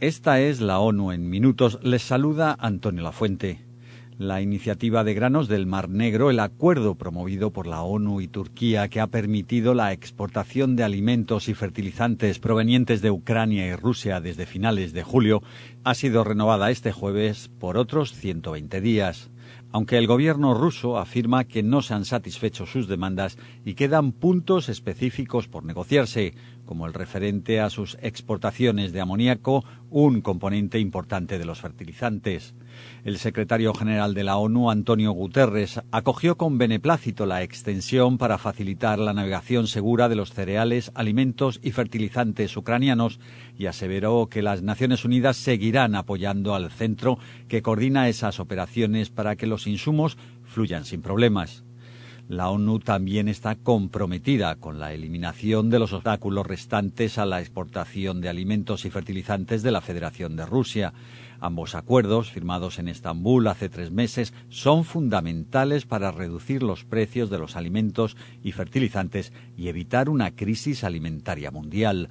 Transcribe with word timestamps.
Esta 0.00 0.40
es 0.40 0.62
la 0.62 0.78
ONU 0.78 1.12
en 1.12 1.28
minutos. 1.28 1.78
Les 1.82 2.00
saluda 2.00 2.56
Antonio 2.58 3.02
Lafuente. 3.02 3.60
La 4.16 4.40
iniciativa 4.40 5.04
de 5.04 5.12
granos 5.12 5.46
del 5.46 5.66
Mar 5.66 5.90
Negro, 5.90 6.30
el 6.30 6.40
acuerdo 6.40 6.94
promovido 6.94 7.50
por 7.50 7.66
la 7.66 7.82
ONU 7.82 8.22
y 8.22 8.26
Turquía 8.26 8.88
que 8.88 9.00
ha 9.00 9.08
permitido 9.08 9.74
la 9.74 9.92
exportación 9.92 10.74
de 10.74 10.84
alimentos 10.84 11.50
y 11.50 11.54
fertilizantes 11.54 12.38
provenientes 12.38 13.02
de 13.02 13.10
Ucrania 13.10 13.66
y 13.66 13.76
Rusia 13.76 14.22
desde 14.22 14.46
finales 14.46 14.94
de 14.94 15.02
julio, 15.02 15.42
ha 15.84 15.94
sido 15.94 16.24
renovada 16.24 16.70
este 16.70 16.92
jueves 16.92 17.50
por 17.58 17.76
otros 17.76 18.14
120 18.14 18.80
días 18.80 19.30
aunque 19.72 19.98
el 19.98 20.06
gobierno 20.06 20.54
ruso 20.54 20.98
afirma 20.98 21.44
que 21.44 21.62
no 21.62 21.82
se 21.82 21.94
han 21.94 22.04
satisfecho 22.04 22.66
sus 22.66 22.88
demandas 22.88 23.38
y 23.64 23.74
quedan 23.74 24.12
puntos 24.12 24.68
específicos 24.68 25.48
por 25.48 25.64
negociarse, 25.64 26.34
como 26.64 26.86
el 26.86 26.94
referente 26.94 27.60
a 27.60 27.70
sus 27.70 27.96
exportaciones 28.02 28.92
de 28.92 29.00
amoníaco, 29.00 29.64
un 29.90 30.20
componente 30.20 30.78
importante 30.78 31.38
de 31.38 31.44
los 31.44 31.60
fertilizantes. 31.60 32.54
El 33.04 33.18
secretario 33.18 33.72
general 33.72 34.14
de 34.14 34.24
la 34.24 34.36
ONU, 34.36 34.70
Antonio 34.70 35.12
Guterres, 35.12 35.80
acogió 35.90 36.36
con 36.36 36.58
beneplácito 36.58 37.26
la 37.26 37.42
extensión 37.42 38.18
para 38.18 38.38
facilitar 38.38 38.98
la 38.98 39.14
navegación 39.14 39.66
segura 39.66 40.08
de 40.08 40.16
los 40.16 40.32
cereales, 40.32 40.92
alimentos 40.94 41.60
y 41.62 41.72
fertilizantes 41.72 42.56
ucranianos 42.56 43.20
y 43.58 43.66
aseveró 43.66 44.28
que 44.28 44.42
las 44.42 44.62
Naciones 44.62 45.04
Unidas 45.04 45.36
seguirán 45.36 45.94
apoyando 45.94 46.54
al 46.54 46.70
centro 46.70 47.18
que 47.48 47.62
coordina 47.62 48.08
esas 48.08 48.40
operaciones 48.40 49.10
para 49.10 49.36
que 49.36 49.46
los 49.46 49.66
insumos 49.66 50.18
fluyan 50.44 50.84
sin 50.84 51.02
problemas. 51.02 51.64
La 52.30 52.48
ONU 52.48 52.78
también 52.78 53.26
está 53.26 53.56
comprometida 53.56 54.54
con 54.54 54.78
la 54.78 54.92
eliminación 54.92 55.68
de 55.68 55.80
los 55.80 55.92
obstáculos 55.92 56.46
restantes 56.46 57.18
a 57.18 57.26
la 57.26 57.40
exportación 57.40 58.20
de 58.20 58.28
alimentos 58.28 58.84
y 58.84 58.90
fertilizantes 58.90 59.64
de 59.64 59.72
la 59.72 59.80
Federación 59.80 60.36
de 60.36 60.46
Rusia. 60.46 60.92
Ambos 61.40 61.74
acuerdos, 61.74 62.30
firmados 62.30 62.78
en 62.78 62.88
Estambul 62.88 63.46
hace 63.46 63.68
tres 63.68 63.90
meses, 63.90 64.34
son 64.50 64.84
fundamentales 64.84 65.86
para 65.86 66.12
reducir 66.12 66.62
los 66.62 66.84
precios 66.84 67.30
de 67.30 67.38
los 67.38 67.56
alimentos 67.56 68.16
y 68.42 68.52
fertilizantes 68.52 69.32
y 69.56 69.68
evitar 69.68 70.08
una 70.08 70.36
crisis 70.36 70.84
alimentaria 70.84 71.50
mundial 71.50 72.10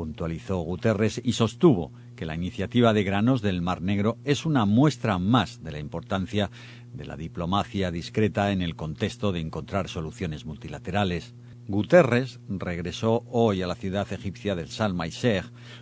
puntualizó 0.00 0.58
Guterres 0.60 1.20
y 1.22 1.34
sostuvo 1.34 1.92
que 2.16 2.24
la 2.24 2.34
iniciativa 2.34 2.94
de 2.94 3.04
granos 3.04 3.42
del 3.42 3.60
Mar 3.60 3.82
Negro 3.82 4.16
es 4.24 4.46
una 4.46 4.64
muestra 4.64 5.18
más 5.18 5.62
de 5.62 5.72
la 5.72 5.78
importancia 5.78 6.50
de 6.94 7.04
la 7.04 7.18
diplomacia 7.18 7.90
discreta 7.90 8.50
en 8.52 8.62
el 8.62 8.76
contexto 8.76 9.30
de 9.30 9.40
encontrar 9.40 9.88
soluciones 9.88 10.46
multilaterales. 10.46 11.34
Guterres 11.70 12.40
regresó 12.48 13.22
hoy 13.30 13.62
a 13.62 13.66
la 13.68 13.76
ciudad 13.76 14.12
egipcia 14.12 14.56
del 14.56 14.66
Sharm 14.66 15.00
el 15.02 15.12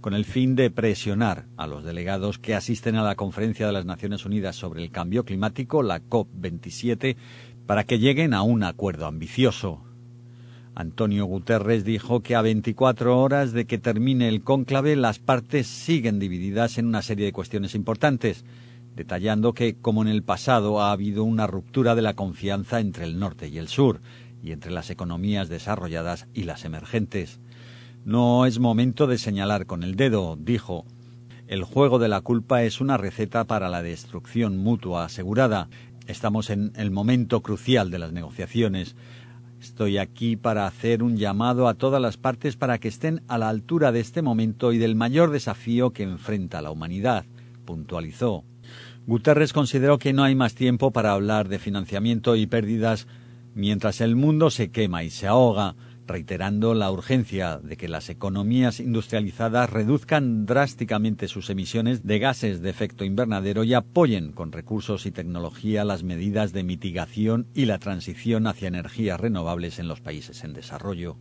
con 0.00 0.14
el 0.14 0.24
fin 0.24 0.56
de 0.56 0.68
presionar 0.68 1.46
a 1.56 1.68
los 1.68 1.84
delegados 1.84 2.40
que 2.40 2.56
asisten 2.56 2.96
a 2.96 3.04
la 3.04 3.14
conferencia 3.14 3.68
de 3.68 3.72
las 3.72 3.86
Naciones 3.86 4.24
Unidas 4.24 4.56
sobre 4.56 4.82
el 4.82 4.90
cambio 4.90 5.24
climático, 5.24 5.84
la 5.84 6.02
COP27, 6.02 7.14
para 7.66 7.84
que 7.84 8.00
lleguen 8.00 8.34
a 8.34 8.42
un 8.42 8.64
acuerdo 8.64 9.06
ambicioso. 9.06 9.84
Antonio 10.74 11.24
Guterres 11.24 11.84
dijo 11.84 12.20
que 12.20 12.34
a 12.34 12.42
24 12.42 13.20
horas 13.20 13.52
de 13.52 13.66
que 13.66 13.78
termine 13.78 14.26
el 14.26 14.42
cónclave 14.42 14.96
las 14.96 15.20
partes 15.20 15.68
siguen 15.68 16.18
divididas 16.18 16.78
en 16.78 16.86
una 16.86 17.00
serie 17.00 17.26
de 17.26 17.32
cuestiones 17.32 17.76
importantes, 17.76 18.44
detallando 18.96 19.52
que, 19.52 19.76
como 19.76 20.02
en 20.02 20.08
el 20.08 20.24
pasado, 20.24 20.80
ha 20.80 20.90
habido 20.90 21.22
una 21.22 21.46
ruptura 21.46 21.94
de 21.94 22.02
la 22.02 22.14
confianza 22.14 22.80
entre 22.80 23.04
el 23.04 23.20
norte 23.20 23.46
y 23.46 23.58
el 23.58 23.68
sur, 23.68 24.00
y 24.46 24.52
entre 24.52 24.70
las 24.70 24.90
economías 24.90 25.48
desarrolladas 25.48 26.28
y 26.32 26.44
las 26.44 26.64
emergentes. 26.64 27.40
No 28.04 28.46
es 28.46 28.60
momento 28.60 29.08
de 29.08 29.18
señalar 29.18 29.66
con 29.66 29.82
el 29.82 29.96
dedo, 29.96 30.36
dijo. 30.40 30.86
El 31.48 31.64
juego 31.64 31.98
de 31.98 32.08
la 32.08 32.20
culpa 32.20 32.62
es 32.62 32.80
una 32.80 32.96
receta 32.96 33.44
para 33.44 33.68
la 33.68 33.82
destrucción 33.82 34.56
mutua 34.56 35.04
asegurada. 35.04 35.68
Estamos 36.06 36.50
en 36.50 36.72
el 36.76 36.92
momento 36.92 37.42
crucial 37.42 37.90
de 37.90 37.98
las 37.98 38.12
negociaciones. 38.12 38.94
Estoy 39.60 39.98
aquí 39.98 40.36
para 40.36 40.66
hacer 40.66 41.02
un 41.02 41.16
llamado 41.16 41.66
a 41.66 41.74
todas 41.74 42.00
las 42.00 42.16
partes 42.16 42.56
para 42.56 42.78
que 42.78 42.88
estén 42.88 43.22
a 43.26 43.38
la 43.38 43.48
altura 43.48 43.90
de 43.90 44.00
este 44.00 44.22
momento 44.22 44.72
y 44.72 44.78
del 44.78 44.94
mayor 44.94 45.30
desafío 45.30 45.90
que 45.90 46.04
enfrenta 46.04 46.62
la 46.62 46.70
humanidad, 46.70 47.24
puntualizó. 47.64 48.44
Guterres 49.06 49.52
consideró 49.52 49.98
que 49.98 50.12
no 50.12 50.22
hay 50.22 50.34
más 50.36 50.54
tiempo 50.54 50.92
para 50.92 51.12
hablar 51.12 51.48
de 51.48 51.58
financiamiento 51.58 52.36
y 52.36 52.46
pérdidas 52.46 53.08
mientras 53.56 54.02
el 54.02 54.16
mundo 54.16 54.50
se 54.50 54.70
quema 54.70 55.02
y 55.02 55.08
se 55.08 55.26
ahoga, 55.26 55.76
reiterando 56.06 56.74
la 56.74 56.92
urgencia 56.92 57.58
de 57.58 57.78
que 57.78 57.88
las 57.88 58.10
economías 58.10 58.80
industrializadas 58.80 59.70
reduzcan 59.70 60.44
drásticamente 60.44 61.26
sus 61.26 61.48
emisiones 61.48 62.04
de 62.06 62.18
gases 62.18 62.60
de 62.60 62.68
efecto 62.68 63.04
invernadero 63.04 63.64
y 63.64 63.72
apoyen 63.72 64.32
con 64.32 64.52
recursos 64.52 65.06
y 65.06 65.10
tecnología 65.10 65.86
las 65.86 66.04
medidas 66.04 66.52
de 66.52 66.64
mitigación 66.64 67.48
y 67.54 67.64
la 67.64 67.78
transición 67.78 68.46
hacia 68.46 68.68
energías 68.68 69.18
renovables 69.18 69.78
en 69.78 69.88
los 69.88 70.02
países 70.02 70.44
en 70.44 70.52
desarrollo. 70.52 71.16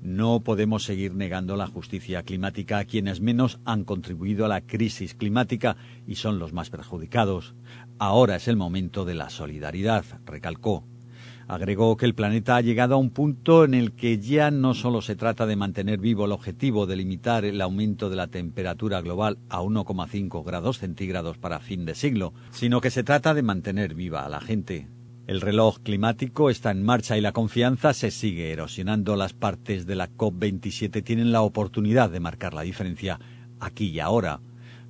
No 0.00 0.40
podemos 0.40 0.84
seguir 0.84 1.14
negando 1.14 1.54
la 1.56 1.66
justicia 1.66 2.22
climática 2.22 2.78
a 2.78 2.84
quienes 2.86 3.20
menos 3.20 3.60
han 3.66 3.84
contribuido 3.84 4.46
a 4.46 4.48
la 4.48 4.62
crisis 4.62 5.14
climática 5.14 5.76
y 6.06 6.14
son 6.14 6.38
los 6.38 6.54
más 6.54 6.70
perjudicados. 6.70 7.54
Ahora 7.98 8.36
es 8.36 8.48
el 8.48 8.56
momento 8.56 9.04
de 9.04 9.14
la 9.14 9.28
solidaridad, 9.28 10.04
recalcó. 10.24 10.84
Agregó 11.48 11.96
que 11.96 12.04
el 12.04 12.14
planeta 12.14 12.56
ha 12.56 12.60
llegado 12.60 12.94
a 12.94 12.98
un 12.98 13.08
punto 13.08 13.64
en 13.64 13.72
el 13.72 13.92
que 13.92 14.18
ya 14.18 14.50
no 14.50 14.74
solo 14.74 15.00
se 15.00 15.16
trata 15.16 15.46
de 15.46 15.56
mantener 15.56 15.98
vivo 15.98 16.26
el 16.26 16.32
objetivo 16.32 16.86
de 16.86 16.94
limitar 16.94 17.46
el 17.46 17.62
aumento 17.62 18.10
de 18.10 18.16
la 18.16 18.26
temperatura 18.26 19.00
global 19.00 19.38
a 19.48 19.62
1,5 19.62 20.44
grados 20.44 20.76
centígrados 20.76 21.38
para 21.38 21.58
fin 21.58 21.86
de 21.86 21.94
siglo, 21.94 22.34
sino 22.50 22.82
que 22.82 22.90
se 22.90 23.02
trata 23.02 23.32
de 23.32 23.40
mantener 23.40 23.94
viva 23.94 24.26
a 24.26 24.28
la 24.28 24.42
gente. 24.42 24.88
El 25.26 25.40
reloj 25.40 25.78
climático 25.78 26.50
está 26.50 26.70
en 26.70 26.82
marcha 26.82 27.16
y 27.16 27.22
la 27.22 27.32
confianza 27.32 27.94
se 27.94 28.10
sigue 28.10 28.52
erosionando. 28.52 29.16
Las 29.16 29.32
partes 29.32 29.86
de 29.86 29.94
la 29.94 30.10
COP27 30.10 31.02
tienen 31.02 31.32
la 31.32 31.40
oportunidad 31.40 32.10
de 32.10 32.20
marcar 32.20 32.52
la 32.52 32.60
diferencia 32.60 33.18
aquí 33.58 33.86
y 33.86 34.00
ahora. 34.00 34.40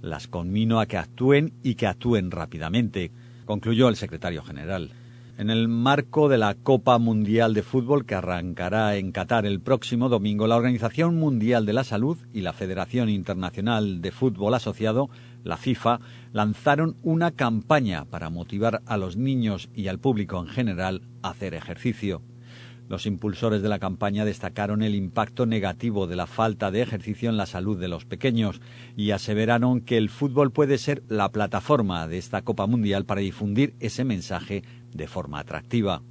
Las 0.00 0.26
conmino 0.26 0.80
a 0.80 0.86
que 0.86 0.96
actúen 0.96 1.52
y 1.62 1.74
que 1.74 1.86
actúen 1.86 2.30
rápidamente, 2.30 3.10
concluyó 3.44 3.90
el 3.90 3.96
secretario 3.96 4.42
general 4.42 4.90
en 5.38 5.50
el 5.50 5.68
marco 5.68 6.28
de 6.28 6.38
la 6.38 6.54
Copa 6.54 6.98
Mundial 6.98 7.52
de 7.52 7.62
Fútbol 7.62 8.06
que 8.06 8.14
arrancará 8.14 8.96
en 8.96 9.12
Qatar 9.12 9.44
el 9.44 9.60
próximo 9.60 10.08
domingo, 10.08 10.46
la 10.46 10.56
Organización 10.56 11.16
Mundial 11.16 11.66
de 11.66 11.74
la 11.74 11.84
Salud 11.84 12.16
y 12.32 12.40
la 12.40 12.54
Federación 12.54 13.10
Internacional 13.10 14.00
de 14.00 14.12
Fútbol 14.12 14.54
Asociado, 14.54 15.10
la 15.44 15.58
FIFA, 15.58 16.00
lanzaron 16.32 16.96
una 17.02 17.32
campaña 17.32 18.06
para 18.06 18.30
motivar 18.30 18.82
a 18.86 18.96
los 18.96 19.16
niños 19.16 19.68
y 19.74 19.88
al 19.88 19.98
público 19.98 20.40
en 20.40 20.48
general 20.48 21.02
a 21.22 21.30
hacer 21.30 21.52
ejercicio. 21.54 22.22
Los 22.88 23.04
impulsores 23.06 23.62
de 23.62 23.68
la 23.68 23.80
campaña 23.80 24.24
destacaron 24.24 24.82
el 24.82 24.94
impacto 24.94 25.44
negativo 25.44 26.06
de 26.06 26.14
la 26.14 26.28
falta 26.28 26.70
de 26.70 26.82
ejercicio 26.82 27.28
en 27.28 27.36
la 27.36 27.46
salud 27.46 27.78
de 27.78 27.88
los 27.88 28.04
pequeños 28.04 28.60
y 28.96 29.10
aseveraron 29.10 29.80
que 29.80 29.98
el 29.98 30.08
fútbol 30.08 30.52
puede 30.52 30.78
ser 30.78 31.02
la 31.08 31.30
plataforma 31.32 32.06
de 32.06 32.18
esta 32.18 32.42
Copa 32.42 32.66
Mundial 32.66 33.04
para 33.04 33.22
difundir 33.22 33.74
ese 33.80 34.04
mensaje 34.04 34.62
de 34.96 35.06
forma 35.06 35.38
atractiva. 35.38 36.02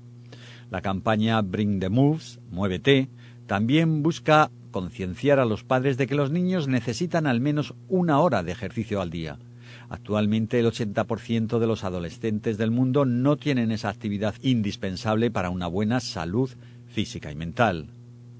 La 0.69 0.81
campaña 0.81 1.41
Bring 1.41 1.79
the 1.79 1.89
Moves, 1.89 2.39
Muévete, 2.49 3.09
también 3.47 4.01
busca 4.01 4.51
concienciar 4.71 5.39
a 5.39 5.45
los 5.45 5.63
padres 5.63 5.97
de 5.97 6.07
que 6.07 6.15
los 6.15 6.31
niños 6.31 6.67
necesitan 6.67 7.27
al 7.27 7.39
menos 7.39 7.75
una 7.87 8.19
hora 8.19 8.43
de 8.43 8.51
ejercicio 8.51 9.01
al 9.01 9.09
día. 9.09 9.39
Actualmente 9.89 10.59
el 10.59 10.65
80% 10.65 11.59
de 11.59 11.67
los 11.67 11.83
adolescentes 11.83 12.57
del 12.57 12.71
mundo 12.71 13.05
no 13.05 13.37
tienen 13.37 13.71
esa 13.71 13.89
actividad 13.89 14.35
indispensable 14.41 15.31
para 15.31 15.49
una 15.49 15.67
buena 15.67 15.99
salud 15.99 16.49
física 16.87 17.31
y 17.31 17.35
mental. 17.35 17.94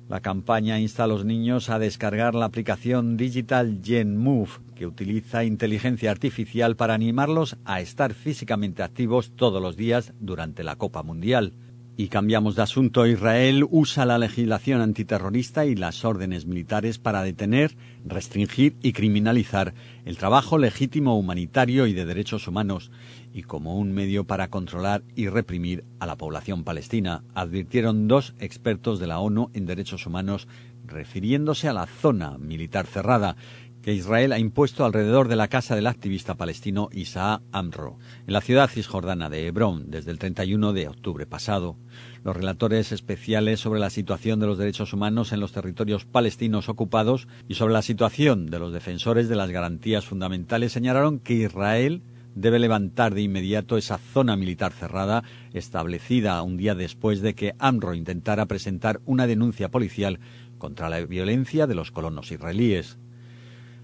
La 0.07 0.19
campaña 0.19 0.79
insta 0.79 1.05
a 1.05 1.07
los 1.07 1.25
niños 1.25 1.71
a 1.71 1.79
descargar 1.79 2.35
la 2.35 2.45
aplicación 2.45 3.17
Digital 3.17 3.79
Gen 3.83 4.17
Move, 4.17 4.51
que 4.75 4.85
utiliza 4.85 5.43
inteligencia 5.43 6.11
artificial 6.11 6.75
para 6.75 6.93
animarlos 6.93 7.57
a 7.65 7.81
estar 7.81 8.13
físicamente 8.13 8.83
activos 8.83 9.31
todos 9.35 9.59
los 9.59 9.75
días 9.75 10.13
durante 10.19 10.63
la 10.63 10.75
Copa 10.75 11.01
Mundial. 11.01 11.53
Y 11.97 12.09
cambiamos 12.09 12.55
de 12.55 12.61
asunto. 12.61 13.07
Israel 13.07 13.65
usa 13.71 14.05
la 14.05 14.19
legislación 14.19 14.81
antiterrorista 14.81 15.65
y 15.65 15.75
las 15.75 16.05
órdenes 16.05 16.45
militares 16.45 16.99
para 16.99 17.23
detener, 17.23 17.75
restringir 18.05 18.75
y 18.83 18.91
criminalizar 18.93 19.73
el 20.03 20.17
trabajo 20.17 20.59
legítimo 20.59 21.17
humanitario 21.17 21.87
y 21.87 21.93
de 21.93 22.05
derechos 22.05 22.47
humanos 22.47 22.91
y 23.35 23.43
como 23.43 23.75
un 23.77 23.91
medio 23.91 24.23
para 24.23 24.47
controlar 24.47 25.03
y 25.13 25.27
reprimir 25.27 25.83
a 25.99 26.05
la 26.05 26.15
población 26.15 26.63
palestina, 26.63 27.25
advirtieron 27.33 28.07
dos 28.07 28.33
expertos 28.39 28.97
de 28.97 29.07
la 29.07 29.19
ONU 29.19 29.51
en 29.53 29.65
derechos 29.65 30.05
humanos 30.05 30.47
refiriéndose 30.85 31.67
a 31.67 31.73
la 31.73 31.85
zona 31.85 32.37
militar 32.37 32.87
cerrada 32.87 33.35
que 33.81 33.93
Israel 33.93 34.31
ha 34.31 34.39
impuesto 34.39 34.85
alrededor 34.85 35.27
de 35.27 35.35
la 35.35 35.49
casa 35.49 35.75
del 35.75 35.87
activista 35.87 36.35
palestino 36.35 36.87
Isaac 36.93 37.41
Amro, 37.51 37.99
en 38.25 38.33
la 38.33 38.39
ciudad 38.39 38.69
cisjordana 38.69 39.29
de 39.29 39.45
Hebrón, 39.45 39.91
desde 39.91 40.11
el 40.11 40.17
31 40.17 40.71
de 40.71 40.87
octubre 40.87 41.25
pasado. 41.25 41.75
Los 42.23 42.37
relatores 42.37 42.93
especiales 42.93 43.59
sobre 43.59 43.81
la 43.81 43.89
situación 43.89 44.39
de 44.39 44.47
los 44.47 44.57
derechos 44.57 44.93
humanos 44.93 45.33
en 45.33 45.41
los 45.41 45.51
territorios 45.51 46.05
palestinos 46.05 46.69
ocupados 46.69 47.27
y 47.49 47.55
sobre 47.55 47.73
la 47.73 47.81
situación 47.81 48.45
de 48.45 48.59
los 48.59 48.71
defensores 48.71 49.27
de 49.27 49.35
las 49.35 49.51
garantías 49.51 50.05
fundamentales 50.05 50.71
señalaron 50.71 51.19
que 51.19 51.33
Israel 51.33 52.01
debe 52.35 52.59
levantar 52.59 53.15
de 53.15 53.21
inmediato 53.21 53.77
esa 53.77 53.97
zona 53.97 54.35
militar 54.35 54.73
cerrada 54.73 55.23
establecida 55.53 56.41
un 56.43 56.57
día 56.57 56.75
después 56.75 57.21
de 57.21 57.33
que 57.33 57.55
AMRO 57.57 57.95
intentara 57.95 58.45
presentar 58.45 59.01
una 59.05 59.25
denuncia 59.25 59.71
policial 59.71 60.19
contra 60.57 60.89
la 60.89 60.99
violencia 61.01 61.65
de 61.65 61.75
los 61.75 61.91
colonos 61.91 62.31
israelíes. 62.31 62.97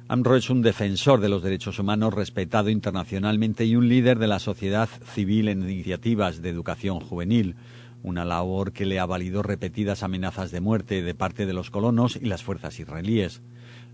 AMRO 0.08 0.36
es 0.36 0.50
un 0.50 0.62
defensor 0.62 1.22
de 1.22 1.30
los 1.30 1.42
derechos 1.42 1.80
humanos 1.80 2.14
respetado 2.14 2.70
internacionalmente 2.70 3.64
y 3.64 3.78
un 3.78 3.88
líder 3.88 4.20
de 4.20 4.28
la 4.28 4.40
sociedad 4.40 4.90
civil 5.06 5.48
en 5.48 5.64
iniciativas 5.64 6.42
de 6.42 6.50
educación 6.50 7.00
juvenil, 7.00 7.56
una 8.04 8.26
labor 8.26 8.74
que 8.74 8.86
le 8.86 9.00
ha 9.00 9.06
valido 9.06 9.42
repetidas 9.42 10.04
amenazas 10.04 10.52
de 10.52 10.60
muerte 10.60 11.02
de 11.02 11.16
parte 11.16 11.46
de 11.46 11.54
los 11.54 11.70
colonos 11.70 12.18
y 12.18 12.26
las 12.26 12.44
fuerzas 12.44 12.78
israelíes. 12.80 13.42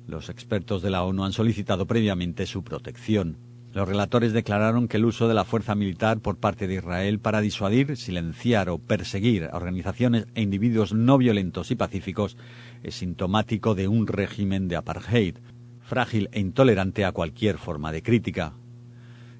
Los 0.08 0.30
expertos 0.30 0.82
de 0.82 0.90
la 0.90 1.04
ONU 1.04 1.24
han 1.24 1.34
solicitado 1.34 1.86
previamente 1.86 2.48
su 2.48 2.64
protección. 2.64 3.47
Los 3.78 3.88
relatores 3.88 4.34
declararon 4.34 4.88
que 4.88 4.98
el 4.98 5.06
uso 5.06 5.28
de 5.28 5.36
la 5.36 5.46
fuerza 5.46 5.76
militar 5.76 6.20
por 6.20 6.38
parte 6.38 6.68
de 6.68 6.74
Israel 6.74 7.20
para 7.20 7.42
disuadir, 7.42 7.96
silenciar 7.96 8.72
o 8.72 8.80
perseguir 8.80 9.44
a 9.44 9.56
organizaciones 9.56 10.26
e 10.34 10.42
individuos 10.42 10.94
no 10.94 11.20
violentos 11.20 11.70
y 11.70 11.76
pacíficos 11.76 12.38
es 12.82 12.96
sintomático 12.96 13.76
de 13.76 13.88
un 13.88 14.08
régimen 14.08 14.68
de 14.68 14.78
apartheid, 14.78 15.36
frágil 15.80 16.28
e 16.32 16.40
intolerante 16.40 17.06
a 17.06 17.12
cualquier 17.12 17.60
forma 17.60 17.92
de 17.92 18.02
crítica. 18.02 18.54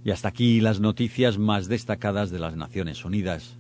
Y 0.04 0.12
hasta 0.12 0.28
aquí 0.28 0.62
las 0.62 0.80
noticias 0.80 1.40
más 1.40 1.68
destacadas 1.68 2.30
de 2.30 2.38
las 2.38 2.56
Naciones 2.56 3.06
Unidas. 3.06 3.57